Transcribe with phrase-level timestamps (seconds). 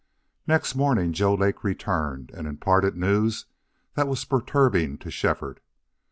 [0.47, 3.45] Next morning Joe Lake returned and imparted news
[3.93, 5.59] that was perturbing to Shefford.